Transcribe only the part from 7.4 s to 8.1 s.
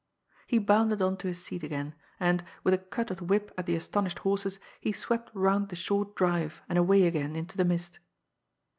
the mist.